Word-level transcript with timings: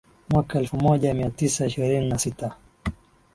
mwaka 0.29 0.59
elfu 0.59 0.77
moja 0.77 1.13
mia 1.13 1.29
tisa 1.29 1.65
ishirini 1.65 2.09
na 2.09 2.19
sita 2.19 2.55